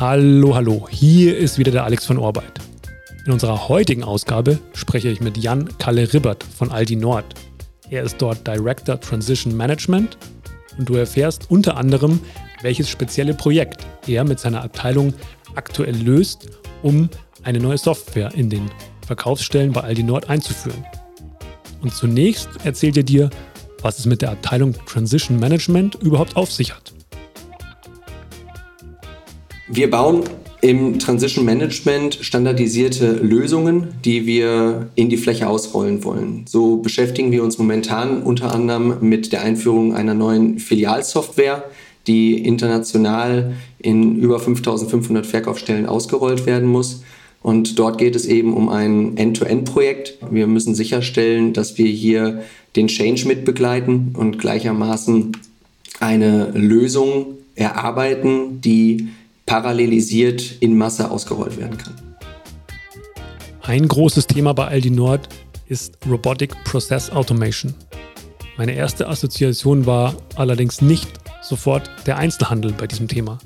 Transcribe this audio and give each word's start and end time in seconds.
Hallo, 0.00 0.54
hallo, 0.54 0.88
hier 0.90 1.36
ist 1.36 1.58
wieder 1.58 1.72
der 1.72 1.84
Alex 1.84 2.06
von 2.06 2.16
Orbeit. 2.16 2.58
In 3.26 3.32
unserer 3.32 3.68
heutigen 3.68 4.02
Ausgabe 4.02 4.58
spreche 4.72 5.10
ich 5.10 5.20
mit 5.20 5.36
Jan 5.36 5.76
Kalle 5.76 6.10
Ribbert 6.14 6.42
von 6.42 6.70
Aldi 6.70 6.96
Nord. 6.96 7.26
Er 7.90 8.04
ist 8.04 8.16
dort 8.16 8.46
Director 8.46 8.98
Transition 8.98 9.54
Management 9.54 10.16
und 10.78 10.88
du 10.88 10.94
erfährst 10.94 11.50
unter 11.50 11.76
anderem, 11.76 12.18
welches 12.62 12.88
spezielle 12.88 13.34
Projekt 13.34 13.86
er 14.06 14.24
mit 14.24 14.40
seiner 14.40 14.64
Abteilung 14.64 15.12
aktuell 15.54 15.96
löst, 15.96 16.48
um 16.82 17.10
eine 17.42 17.60
neue 17.60 17.76
Software 17.76 18.32
in 18.34 18.48
den 18.48 18.70
Verkaufsstellen 19.06 19.72
bei 19.72 19.82
Aldi 19.82 20.04
Nord 20.04 20.30
einzuführen. 20.30 20.82
Und 21.82 21.92
zunächst 21.92 22.48
erzählt 22.64 22.96
er 22.96 23.02
dir, 23.02 23.28
was 23.82 23.98
es 23.98 24.06
mit 24.06 24.22
der 24.22 24.30
Abteilung 24.30 24.74
Transition 24.86 25.38
Management 25.38 25.96
überhaupt 25.96 26.36
auf 26.36 26.50
sich 26.50 26.74
hat. 26.74 26.94
Wir 29.72 29.88
bauen 29.88 30.24
im 30.62 30.98
Transition 30.98 31.44
Management 31.44 32.18
standardisierte 32.22 33.12
Lösungen, 33.12 33.94
die 34.04 34.26
wir 34.26 34.88
in 34.96 35.08
die 35.08 35.16
Fläche 35.16 35.48
ausrollen 35.48 36.02
wollen. 36.02 36.44
So 36.48 36.78
beschäftigen 36.78 37.30
wir 37.30 37.44
uns 37.44 37.56
momentan 37.56 38.24
unter 38.24 38.52
anderem 38.52 38.96
mit 39.00 39.32
der 39.32 39.42
Einführung 39.42 39.94
einer 39.94 40.14
neuen 40.14 40.58
Filialsoftware, 40.58 41.62
die 42.08 42.44
international 42.44 43.52
in 43.78 44.16
über 44.16 44.40
5500 44.40 45.24
Verkaufsstellen 45.24 45.86
ausgerollt 45.86 46.46
werden 46.46 46.68
muss. 46.68 47.04
Und 47.40 47.78
dort 47.78 47.96
geht 47.96 48.16
es 48.16 48.26
eben 48.26 48.54
um 48.54 48.68
ein 48.70 49.16
End-to-End-Projekt. 49.16 50.18
Wir 50.32 50.48
müssen 50.48 50.74
sicherstellen, 50.74 51.52
dass 51.52 51.78
wir 51.78 51.86
hier 51.86 52.42
den 52.74 52.88
Change 52.88 53.28
mitbegleiten 53.28 54.16
und 54.18 54.40
gleichermaßen 54.40 55.30
eine 56.00 56.50
Lösung 56.54 57.36
erarbeiten, 57.54 58.60
die 58.60 59.10
parallelisiert 59.50 60.58
in 60.60 60.78
Masse 60.78 61.10
ausgerollt 61.10 61.58
werden 61.58 61.76
kann. 61.76 61.92
Ein 63.62 63.88
großes 63.88 64.28
Thema 64.28 64.52
bei 64.52 64.68
Aldi 64.68 64.90
Nord 64.90 65.28
ist 65.66 65.98
Robotic 66.08 66.54
Process 66.62 67.10
Automation. 67.10 67.74
Meine 68.56 68.76
erste 68.76 69.08
Assoziation 69.08 69.86
war 69.86 70.14
allerdings 70.36 70.80
nicht 70.80 71.10
sofort 71.42 71.90
der 72.06 72.16
Einzelhandel 72.16 72.72
bei 72.78 72.86
diesem 72.86 73.08
Thema. 73.08 73.40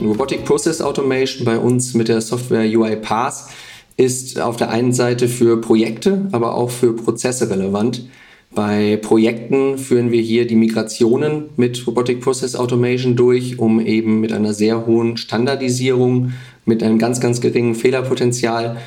Robotic 0.00 0.46
Process 0.46 0.80
Automation 0.80 1.44
bei 1.44 1.58
uns 1.58 1.92
mit 1.92 2.08
der 2.08 2.22
Software 2.22 2.64
UiPath 2.64 3.50
ist 3.98 4.40
auf 4.40 4.56
der 4.56 4.70
einen 4.70 4.94
Seite 4.94 5.28
für 5.28 5.60
Projekte, 5.60 6.26
aber 6.32 6.54
auch 6.54 6.70
für 6.70 6.96
Prozesse 6.96 7.50
relevant. 7.50 8.08
Bei 8.50 8.96
Projekten 8.96 9.78
führen 9.78 10.10
wir 10.10 10.22
hier 10.22 10.46
die 10.46 10.56
Migrationen 10.56 11.50
mit 11.56 11.86
Robotic 11.86 12.20
Process 12.20 12.56
Automation 12.56 13.14
durch, 13.14 13.58
um 13.58 13.78
eben 13.78 14.20
mit 14.20 14.32
einer 14.32 14.54
sehr 14.54 14.86
hohen 14.86 15.16
Standardisierung, 15.16 16.32
mit 16.64 16.82
einem 16.82 16.98
ganz, 16.98 17.20
ganz 17.20 17.40
geringen 17.40 17.74
Fehlerpotenzial 17.74 18.78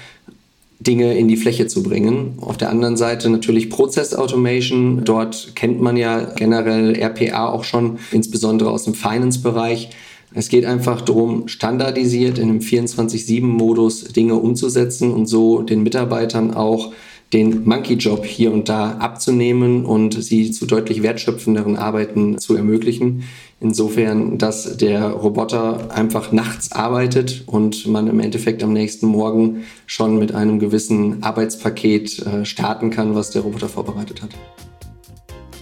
Dinge 0.82 1.16
in 1.16 1.28
die 1.28 1.38
Fläche 1.38 1.68
zu 1.68 1.84
bringen. 1.84 2.40
Auf 2.42 2.58
der 2.58 2.72
anderen 2.72 2.98
Seite 2.98 3.30
natürlich 3.30 3.70
Process 3.70 4.16
Automation. 4.16 5.04
Dort 5.06 5.56
kennt 5.56 5.80
man 5.80 5.96
ja 5.96 6.34
generell 6.36 6.96
RPA 6.96 7.50
auch 7.50 7.64
schon, 7.64 8.00
insbesondere 8.12 8.72
aus 8.72 8.86
dem 8.86 8.96
Finance-Bereich. 8.96 9.92
Es 10.34 10.50
geht 10.50 10.66
einfach 10.66 11.02
darum, 11.02 11.48
standardisiert 11.48 12.40
in 12.40 12.50
einem 12.50 12.60
24-7-Modus 12.60 14.06
Dinge 14.06 14.36
umzusetzen 14.36 15.12
und 15.12 15.28
so 15.28 15.62
den 15.62 15.84
Mitarbeitern 15.84 16.54
auch 16.54 16.94
den 17.34 17.64
Monkey-Job 17.66 18.26
hier 18.26 18.52
und 18.52 18.68
da 18.68 18.98
abzunehmen 18.98 19.86
und 19.86 20.22
sie 20.22 20.52
zu 20.52 20.66
deutlich 20.66 21.02
wertschöpfenderen 21.02 21.78
Arbeiten 21.78 22.38
zu 22.38 22.56
ermöglichen. 22.56 23.24
Insofern, 23.60 24.38
dass 24.38 24.78
der 24.78 25.12
Roboter 25.12 25.92
einfach 25.92 26.32
nachts 26.32 26.72
arbeitet 26.72 27.44
und 27.46 27.88
man 27.88 28.08
im 28.08 28.20
Endeffekt 28.20 28.64
am 28.64 28.74
nächsten 28.74 29.06
Morgen 29.06 29.64
schon 29.86 30.18
mit 30.18 30.34
einem 30.34 30.60
gewissen 30.60 31.24
Arbeitspaket 31.24 32.26
äh, 32.26 32.46
starten 32.46 32.90
kann, 32.90 33.16
was 33.16 33.30
der 33.30 33.44
Roboter 33.44 33.70
vorbereitet 33.70 34.22
hat. 34.22 34.32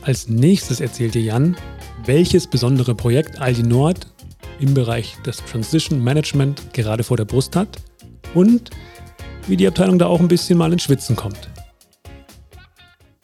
Als 0.02 0.30
nächstes 0.30 0.80
erzählt 0.80 1.14
dir 1.14 1.22
Jan, 1.22 1.56
welches 2.06 2.48
besondere 2.48 2.96
Projekt 2.96 3.40
Aldi 3.40 3.64
Nord 3.64 4.08
im 4.60 4.74
Bereich 4.74 5.16
des 5.26 5.38
Transition 5.38 6.04
Management 6.04 6.74
gerade 6.74 7.04
vor 7.04 7.18
der 7.18 7.26
Brust 7.26 7.56
hat 7.56 7.78
und 8.34 8.72
wie 9.48 9.58
die 9.58 9.68
Abteilung 9.68 10.00
da 10.00 10.06
auch 10.08 10.20
ein 10.20 10.28
bisschen 10.28 10.58
mal 10.58 10.72
ins 10.72 10.84
Schwitzen 10.84 11.16
kommt. 11.16 11.50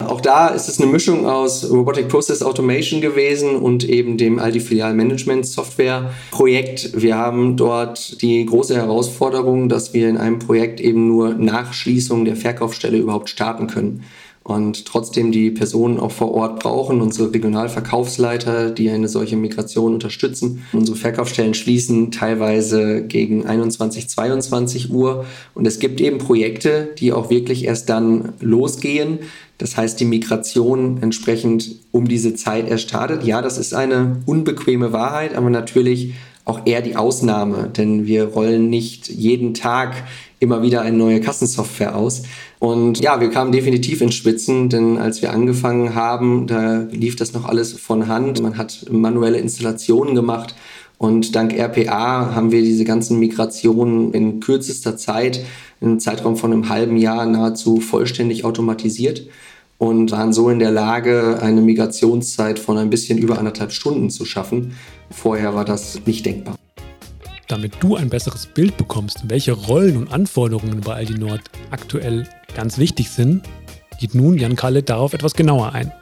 Auch 0.08 0.20
da 0.20 0.48
ist 0.48 0.68
es 0.68 0.80
eine 0.80 0.90
Mischung 0.90 1.26
aus 1.26 1.68
Robotic 1.70 2.08
Process 2.08 2.42
Automation 2.42 3.00
gewesen 3.00 3.56
und 3.56 3.84
eben 3.88 4.16
dem 4.16 4.38
Aldi 4.38 4.60
Filial 4.60 4.94
Management 4.94 5.46
Software 5.46 6.12
Projekt. 6.30 6.90
Wir 7.00 7.16
haben 7.16 7.56
dort 7.56 8.22
die 8.22 8.46
große 8.46 8.76
Herausforderung, 8.76 9.68
dass 9.68 9.94
wir 9.94 10.08
in 10.08 10.16
einem 10.16 10.38
Projekt 10.38 10.80
eben 10.80 11.08
nur 11.08 11.34
nach 11.34 11.72
Schließung 11.72 12.24
der 12.24 12.36
Verkaufsstelle 12.36 12.98
überhaupt 12.98 13.28
starten 13.28 13.66
können 13.66 14.04
und 14.46 14.84
trotzdem 14.86 15.32
die 15.32 15.50
Personen 15.50 15.98
auch 15.98 16.12
vor 16.12 16.32
Ort 16.32 16.60
brauchen. 16.60 17.00
Unsere 17.00 17.32
Regionalverkaufsleiter, 17.34 18.70
die 18.70 18.88
eine 18.90 19.08
solche 19.08 19.36
Migration 19.36 19.94
unterstützen. 19.94 20.62
Unsere 20.72 20.96
Verkaufsstellen 20.96 21.52
schließen 21.52 22.12
teilweise 22.12 23.02
gegen 23.02 23.44
21, 23.44 24.08
22 24.08 24.92
Uhr. 24.92 25.26
Und 25.54 25.66
es 25.66 25.80
gibt 25.80 26.00
eben 26.00 26.18
Projekte, 26.18 26.90
die 26.96 27.12
auch 27.12 27.28
wirklich 27.28 27.64
erst 27.64 27.88
dann 27.88 28.34
losgehen. 28.40 29.18
Das 29.58 29.76
heißt, 29.76 29.98
die 29.98 30.04
Migration 30.04 31.02
entsprechend 31.02 31.80
um 31.90 32.06
diese 32.06 32.34
Zeit 32.36 32.68
erst 32.68 32.84
startet. 32.84 33.24
Ja, 33.24 33.42
das 33.42 33.58
ist 33.58 33.74
eine 33.74 34.22
unbequeme 34.26 34.92
Wahrheit, 34.92 35.34
aber 35.34 35.50
natürlich 35.50 36.14
auch 36.44 36.60
eher 36.64 36.82
die 36.82 36.94
Ausnahme, 36.94 37.68
denn 37.76 38.06
wir 38.06 38.26
rollen 38.26 38.70
nicht 38.70 39.08
jeden 39.08 39.54
Tag 39.54 40.04
immer 40.38 40.62
wieder 40.62 40.82
eine 40.82 40.96
neue 40.96 41.20
Kassensoftware 41.20 41.96
aus. 41.96 42.22
Und 42.58 43.00
ja, 43.00 43.20
wir 43.20 43.30
kamen 43.30 43.52
definitiv 43.52 44.00
ins 44.00 44.14
Schwitzen, 44.14 44.68
denn 44.68 44.96
als 44.96 45.20
wir 45.20 45.32
angefangen 45.32 45.94
haben, 45.94 46.46
da 46.46 46.86
lief 46.90 47.16
das 47.16 47.34
noch 47.34 47.44
alles 47.44 47.72
von 47.74 48.08
Hand. 48.08 48.40
Man 48.42 48.56
hat 48.56 48.86
manuelle 48.90 49.38
Installationen 49.38 50.14
gemacht 50.14 50.54
und 50.98 51.36
dank 51.36 51.52
RPA 51.52 52.34
haben 52.34 52.52
wir 52.52 52.62
diese 52.62 52.84
ganzen 52.84 53.18
Migrationen 53.18 54.12
in 54.14 54.40
kürzester 54.40 54.96
Zeit, 54.96 55.44
im 55.82 56.00
Zeitraum 56.00 56.36
von 56.36 56.52
einem 56.52 56.70
halben 56.70 56.96
Jahr 56.96 57.26
nahezu 57.26 57.80
vollständig 57.80 58.44
automatisiert 58.46 59.28
und 59.76 60.10
waren 60.10 60.32
so 60.32 60.48
in 60.48 60.58
der 60.58 60.70
Lage, 60.70 61.38
eine 61.42 61.60
Migrationszeit 61.60 62.58
von 62.58 62.78
ein 62.78 62.88
bisschen 62.88 63.18
über 63.18 63.38
anderthalb 63.38 63.72
Stunden 63.72 64.08
zu 64.08 64.24
schaffen. 64.24 64.72
Vorher 65.10 65.54
war 65.54 65.66
das 65.66 66.00
nicht 66.06 66.24
denkbar. 66.24 66.56
Damit 67.48 67.74
du 67.80 67.94
ein 67.94 68.08
besseres 68.08 68.46
Bild 68.46 68.76
bekommst, 68.78 69.24
welche 69.28 69.52
Rollen 69.52 69.98
und 69.98 70.10
Anforderungen 70.10 70.80
bei 70.80 70.94
Aldi 70.94 71.18
Nord 71.18 71.42
aktuell 71.70 72.26
ganz 72.56 72.78
wichtig 72.78 73.10
sind, 73.10 73.42
geht 74.00 74.14
nun 74.14 74.36
Jan 74.38 74.56
Kalle 74.56 74.82
darauf 74.82 75.12
etwas 75.12 75.34
genauer 75.34 75.72
ein. 75.74 75.92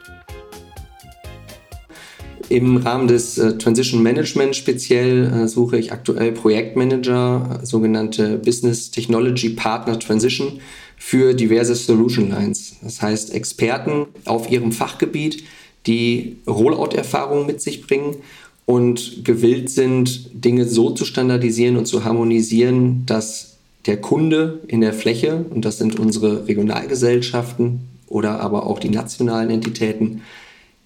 Im 2.47 2.77
Rahmen 2.77 3.07
des 3.07 3.37
äh, 3.37 3.57
Transition 3.57 4.03
Management 4.03 4.55
speziell 4.55 5.25
äh, 5.25 5.47
suche 5.47 5.77
ich 5.77 5.91
aktuell 5.91 6.31
Projektmanager, 6.31 7.59
sogenannte 7.63 8.37
Business 8.37 8.91
Technology 8.91 9.49
Partner 9.49 9.99
Transition 9.99 10.59
für 10.97 11.33
diverse 11.33 11.75
Solution 11.75 12.29
Lines. 12.29 12.75
Das 12.81 13.01
heißt 13.01 13.33
Experten 13.33 14.07
auf 14.25 14.49
ihrem 14.49 14.71
Fachgebiet, 14.71 15.43
die 15.87 16.37
Rollout-Erfahrung 16.47 17.45
mit 17.47 17.61
sich 17.61 17.85
bringen 17.85 18.17
und 18.65 19.25
gewillt 19.25 19.69
sind, 19.69 20.29
Dinge 20.33 20.65
so 20.65 20.91
zu 20.91 21.03
standardisieren 21.03 21.77
und 21.77 21.85
zu 21.85 22.03
harmonisieren, 22.03 23.05
dass 23.05 23.54
der 23.85 24.01
Kunde 24.01 24.61
in 24.67 24.81
der 24.81 24.93
Fläche, 24.93 25.45
und 25.49 25.65
das 25.65 25.77
sind 25.77 25.99
unsere 25.99 26.47
Regionalgesellschaften 26.47 27.81
oder 28.07 28.39
aber 28.39 28.65
auch 28.65 28.79
die 28.79 28.89
nationalen 28.89 29.49
Entitäten, 29.49 30.21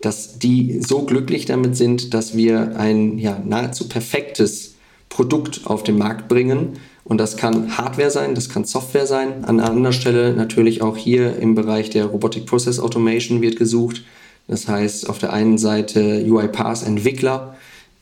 dass 0.02 0.40
die 0.40 0.82
so 0.82 1.04
glücklich 1.04 1.46
damit 1.46 1.76
sind, 1.76 2.14
dass 2.14 2.36
wir 2.36 2.78
ein 2.78 3.18
ja, 3.18 3.42
nahezu 3.44 3.90
perfektes 3.90 4.76
Produkt 5.10 5.62
auf 5.66 5.84
den 5.84 5.98
Markt 5.98 6.28
bringen. 6.28 6.80
Und 7.04 7.18
das 7.18 7.38
kann 7.38 7.78
Hardware 7.78 8.12
sein, 8.12 8.36
das 8.36 8.50
kann 8.50 8.64
Software 8.64 9.08
sein. 9.08 9.44
An 9.44 9.60
anderer 9.60 9.92
Stelle 9.92 10.34
natürlich 10.34 10.82
auch 10.82 10.96
hier 10.96 11.38
im 11.38 11.56
Bereich 11.56 11.90
der 11.90 12.06
Robotic 12.06 12.46
Process 12.46 12.80
Automation 12.80 13.42
wird 13.42 13.58
gesucht. 13.58 14.04
Das 14.48 14.68
heißt, 14.68 15.10
auf 15.10 15.20
der 15.20 15.34
einen 15.34 15.58
Seite 15.58 16.26
UiPath 16.28 16.86
Entwickler, 16.86 17.56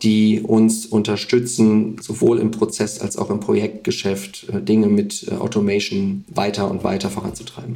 die 0.03 0.41
uns 0.41 0.85
unterstützen, 0.85 1.97
sowohl 2.01 2.39
im 2.39 2.51
Prozess 2.51 2.99
als 2.99 3.17
auch 3.17 3.29
im 3.29 3.39
Projektgeschäft 3.39 4.47
äh, 4.49 4.61
Dinge 4.61 4.87
mit 4.87 5.27
äh, 5.27 5.35
Automation 5.35 6.23
weiter 6.33 6.69
und 6.69 6.83
weiter 6.83 7.09
voranzutreiben. 7.09 7.75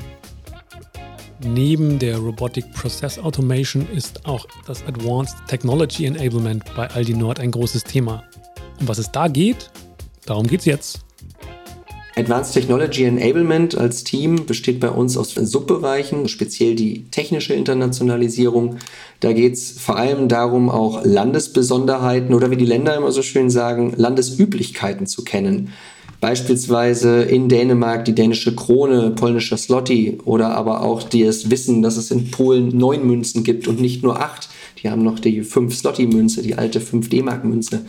Neben 1.44 1.98
der 1.98 2.20
Robotic 2.20 2.72
Process 2.74 3.18
Automation 3.18 3.88
ist 3.96 4.28
auch 4.28 4.46
das 4.68 4.86
Advanced 4.86 5.36
Technology 5.48 6.06
Enablement 6.06 6.64
bei 6.76 6.88
Aldi 6.88 7.16
Nord 7.16 7.40
ein 7.40 7.50
großes 7.50 7.84
Thema. 7.84 8.24
Um 8.80 8.88
was 8.88 9.00
es 9.00 9.12
da 9.12 9.28
geht, 9.28 9.72
darum 10.26 10.46
geht 10.46 10.60
es 10.60 10.66
jetzt. 10.66 11.00
Advanced 12.22 12.54
Technology 12.54 13.04
Enablement 13.04 13.76
als 13.76 14.04
Team 14.04 14.46
besteht 14.46 14.80
bei 14.80 14.90
uns 14.90 15.18
aus 15.18 15.34
Subbereichen, 15.34 16.28
speziell 16.28 16.76
die 16.76 17.06
technische 17.10 17.56
Internationalisierung. 17.56 18.78
Da 19.22 19.34
geht 19.34 19.54
es 19.54 19.72
vor 19.72 19.98
allem 19.98 20.28
darum, 20.28 20.70
auch 20.70 21.04
Landesbesonderheiten 21.04 22.36
oder 22.36 22.52
wie 22.52 22.58
die 22.58 22.66
Länder 22.66 22.96
immer 22.96 23.12
so 23.12 23.24
schön 23.24 23.50
sagen, 23.50 23.94
Landesüblichkeiten 23.98 25.08
zu 25.08 25.24
kennen. 25.24 25.74
Beispielsweise 26.20 27.24
in 27.24 27.50
Dänemark 27.50 28.06
die 28.06 28.14
dänische 28.14 28.56
Krone, 28.56 29.10
polnischer 29.10 29.58
Slotty 29.58 30.20
oder 30.24 30.56
aber 30.56 30.84
auch 30.84 31.02
das 31.02 31.50
Wissen, 31.50 31.82
dass 31.82 31.98
es 31.98 32.12
in 32.12 32.30
Polen 32.30 32.78
neun 32.78 33.08
Münzen 33.08 33.44
gibt 33.44 33.68
und 33.68 33.82
nicht 33.82 34.04
nur 34.04 34.22
acht. 34.22 34.48
Die 34.82 34.90
haben 34.90 35.04
noch 35.04 35.20
die 35.20 35.42
fünf 35.42 35.76
Slotty-Münze, 35.76 36.42
die 36.42 36.56
alte 36.56 36.82
5 36.82 37.10
D-Mark-Münze. 37.10 37.86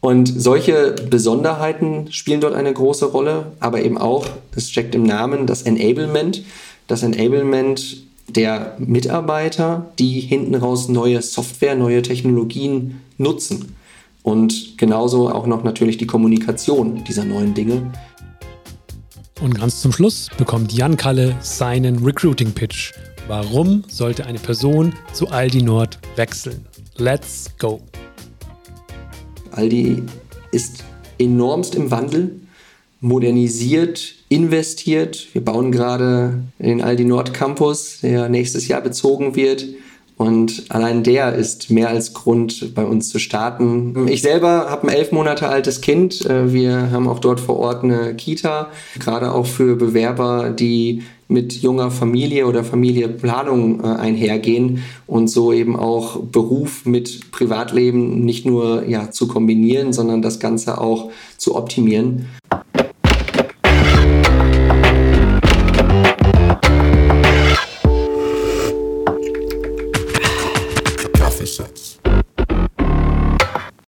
Und 0.00 0.26
solche 0.26 0.94
Besonderheiten 1.10 2.10
spielen 2.10 2.40
dort 2.40 2.54
eine 2.54 2.72
große 2.72 3.06
Rolle, 3.06 3.52
aber 3.60 3.82
eben 3.82 3.98
auch, 3.98 4.26
es 4.56 4.70
steckt 4.70 4.94
im 4.94 5.02
Namen, 5.02 5.46
das 5.46 5.62
Enablement. 5.62 6.42
Das 6.86 7.02
Enablement 7.02 7.98
der 8.28 8.76
Mitarbeiter, 8.78 9.92
die 9.98 10.20
hinten 10.20 10.54
raus 10.54 10.88
neue 10.88 11.20
Software, 11.20 11.74
neue 11.74 12.02
Technologien 12.02 13.00
nutzen. 13.18 13.76
Und 14.22 14.78
genauso 14.78 15.30
auch 15.30 15.46
noch 15.46 15.64
natürlich 15.64 15.98
die 15.98 16.06
Kommunikation 16.06 17.04
dieser 17.04 17.24
neuen 17.24 17.54
Dinge. 17.54 17.92
Und 19.40 19.58
ganz 19.58 19.80
zum 19.80 19.92
Schluss 19.92 20.28
bekommt 20.36 20.72
Jan 20.72 20.96
Kalle 20.96 21.36
seinen 21.40 22.04
Recruiting 22.04 22.52
Pitch. 22.52 22.92
Warum 23.30 23.84
sollte 23.86 24.26
eine 24.26 24.40
Person 24.40 24.92
zu 25.12 25.28
Aldi 25.28 25.62
Nord 25.62 26.00
wechseln? 26.16 26.66
Let's 26.96 27.48
go! 27.60 27.80
Aldi 29.52 30.02
ist 30.50 30.82
enormst 31.16 31.76
im 31.76 31.92
Wandel, 31.92 32.40
modernisiert, 33.00 34.16
investiert. 34.30 35.28
Wir 35.32 35.44
bauen 35.44 35.70
gerade 35.70 36.42
den 36.58 36.82
Aldi 36.82 37.04
Nord 37.04 37.32
Campus, 37.32 38.00
der 38.00 38.28
nächstes 38.28 38.66
Jahr 38.66 38.80
bezogen 38.80 39.36
wird. 39.36 39.64
Und 40.20 40.64
allein 40.68 41.02
der 41.02 41.34
ist 41.34 41.70
mehr 41.70 41.88
als 41.88 42.12
Grund, 42.12 42.74
bei 42.74 42.84
uns 42.84 43.08
zu 43.08 43.18
starten. 43.18 44.06
Ich 44.06 44.20
selber 44.20 44.66
habe 44.68 44.86
ein 44.86 44.94
elf 44.94 45.12
Monate 45.12 45.48
altes 45.48 45.80
Kind. 45.80 46.26
Äh, 46.26 46.52
wir 46.52 46.90
haben 46.90 47.08
auch 47.08 47.20
dort 47.20 47.40
vor 47.40 47.58
Ort 47.58 47.84
eine 47.84 48.14
Kita, 48.14 48.68
gerade 48.98 49.32
auch 49.32 49.46
für 49.46 49.76
Bewerber, 49.76 50.50
die 50.50 51.04
mit 51.28 51.54
junger 51.62 51.90
Familie 51.90 52.46
oder 52.46 52.64
Familieplanung 52.64 53.82
äh, 53.82 53.86
einhergehen 53.86 54.82
und 55.06 55.28
so 55.28 55.54
eben 55.54 55.74
auch 55.74 56.20
Beruf 56.20 56.84
mit 56.84 57.30
Privatleben 57.30 58.22
nicht 58.22 58.44
nur 58.44 58.86
ja, 58.86 59.10
zu 59.10 59.26
kombinieren, 59.26 59.94
sondern 59.94 60.20
das 60.20 60.38
Ganze 60.38 60.82
auch 60.82 61.10
zu 61.38 61.56
optimieren. 61.56 62.26